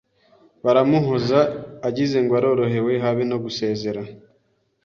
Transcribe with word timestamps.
Baramuhoza 0.63 1.39
agizengo 1.87 2.31
arorohehewe 2.35 2.93
habe 3.05 3.23
no 3.31 3.37
gusezera 3.43 4.01